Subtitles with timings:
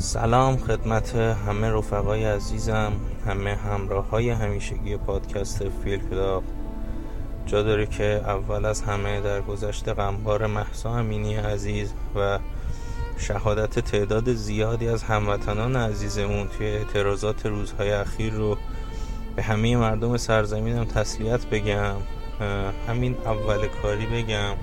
[0.00, 2.92] سلام خدمت همه رفقای عزیزم
[3.26, 6.42] همه همراه های همیشگی پادکست فیل کلاب.
[7.46, 12.38] جا داره که اول از همه در گذشت غمبار محسا امینی عزیز و
[13.18, 18.58] شهادت تعداد زیادی از هموطنان عزیزمون توی اعتراضات روزهای اخیر رو
[19.36, 21.96] به همه مردم سرزمینم تسلیت بگم.
[22.88, 24.54] همین اول کاری بگم.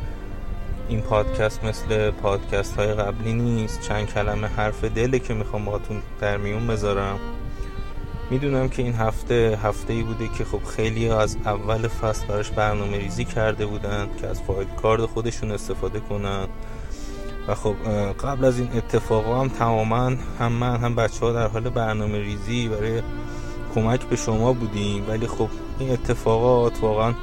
[0.89, 3.81] این پادکست مثل پادکست های قبلی نیست.
[3.81, 7.19] چند کلمه حرف دله که می‌خوام باهاتون در میون بذارم.
[8.29, 12.97] می‌دونم که این هفته هفته ای بوده که خب خیلی از اول فصل براش برنامه
[12.97, 16.47] ریزی کرده بودن که از فایل کارد خودشون استفاده کنن
[17.47, 17.75] و خب
[18.23, 22.67] قبل از این اتفاقا هم تماما هم من هم بچه ها در حال برنامه ریزی
[22.67, 23.01] برای
[23.75, 25.09] کمک به شما بودیم.
[25.09, 25.49] ولی خب
[25.79, 27.13] این اتفاقات واقعا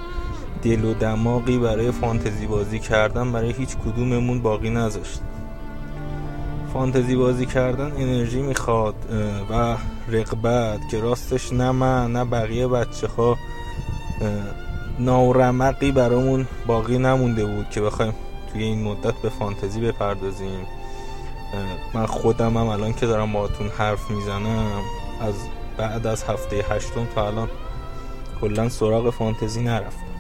[0.65, 5.21] دل و دماغی برای فانتزی بازی کردن برای هیچ کدوممون باقی نذاشت.
[6.73, 8.95] فانتزی بازی کردن انرژی می‌خواد
[9.51, 9.77] و
[10.09, 13.39] رقبت که راستش نه من نه بقیه بچه ها
[14.99, 18.15] نارمقی برامون باقی نمونده بود که بخوایم
[18.53, 20.67] توی این مدت به فانتزی بپردازیم.
[21.95, 24.83] من خودم هم الان که دارم باهاتون حرف می‌زنم
[25.21, 25.35] از
[25.77, 27.49] بعد از هفته هشتم تا الان
[28.41, 30.14] کلا سراغ فانتزی نرفتم.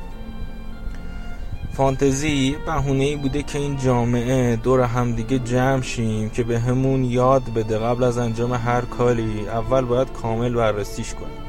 [1.76, 7.42] فانتزی بهونه ای بوده که این جامعه دور همدیگه جمع شیم که به همون یاد
[7.54, 11.44] بده قبل از انجام هر کاری اول باید کامل بررسیش کنیم.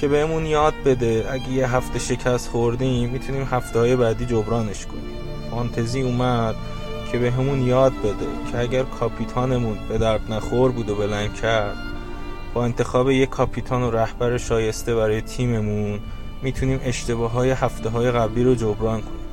[0.00, 5.50] که بهمون یاد بده اگه یه هفته شکست خوردیم می‌تونیم هفته های بعدی جبرانش کنیم.
[5.50, 6.54] فانتزی اومد
[7.12, 11.76] که به همون یاد بده که اگر کاپیتانمون به درد نخور بود و بلند کرد
[12.54, 16.00] با انتخاب یک کاپیتان و رهبر شایسته برای تیممون
[16.42, 19.24] می‌تونیم اشتباه های هفته های قبلی رو جبران کنیم.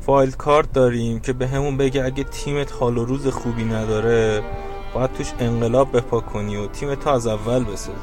[0.00, 4.42] فایل کارت داریم که به همون بگه اگه تیمت حال و روز خوبی نداره
[4.94, 7.98] باید توش انقلاب بپا کنی و تیمت از اول بسازی.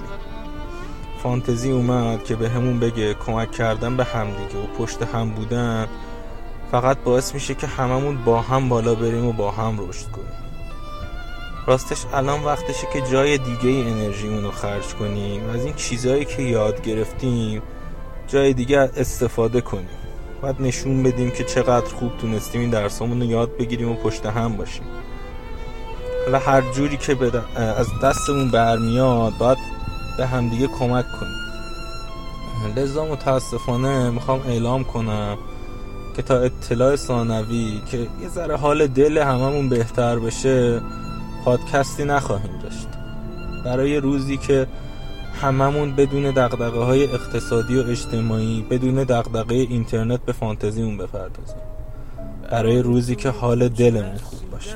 [1.24, 5.88] فانتزی اومد که به همون بگه کمک کردن به همدیگه و پشت هم بودن
[6.72, 10.40] فقط باعث میشه که هممون با هم بالا بریم و با هم رشد کنیم.
[11.68, 16.42] راستش الان وقتشه که جای دیگه ای انرژیمون رو خرج کنیم از این چیزهایی که
[16.42, 17.62] یاد گرفتیم
[18.30, 19.90] جای دیگه استفاده کنیم.
[20.42, 24.58] باید نشون بدیم که چقدر خوب تونستیم این درسامون رو یاد بگیریم و پشت هم
[24.58, 24.84] باشیم.
[26.26, 27.18] حالا هر جوری که
[27.56, 29.58] از دستمون برمیاد باید
[30.18, 31.40] به همدیگه کمک کنیم.
[32.76, 35.38] لذا متاسفانه می‌خوام اعلام کنم
[36.16, 40.82] که تا اطلاع ثانوی که یه ذره حال دل هممون بهتر بشه
[41.46, 42.88] پادکستی نخواهیم داشت.
[43.66, 44.68] برای روزی که
[45.42, 51.62] هممون بدون دقدقه های اقتصادی و اجتماعی بدون دقدقه اینترنت به فانتزیمون بپردازیم.
[52.52, 54.76] برای روزی که حال دلمون خوب باشه.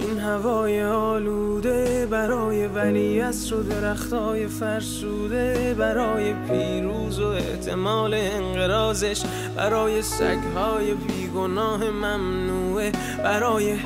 [0.00, 9.22] این هوای آلوده برای ولی و درختای فرسوده برای پیروز و احتمال انقرازش
[9.56, 12.92] برای سگهای بیگناه ممنوعه
[13.24, 13.76] برای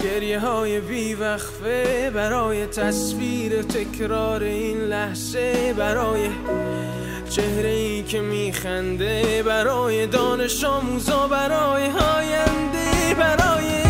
[0.00, 6.28] گریه های بیوقفه برای تصویر تکرار این لحظه برای
[7.30, 13.89] چهره ای که میخنده برای دانش آموزا برای هاینده برای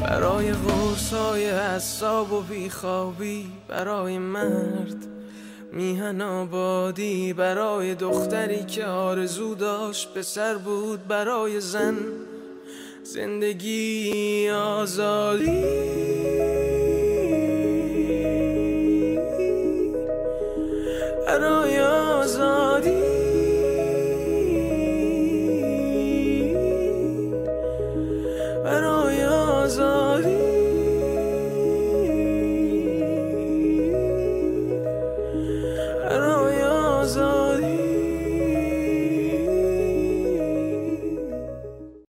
[0.00, 0.52] برای
[1.12, 4.96] های حساب و بیخوابی برای مرد
[5.72, 11.96] میهن آبادی برای دختری که آرزو داشت به سر بود برای زن
[13.02, 16.69] زندگی آزادی.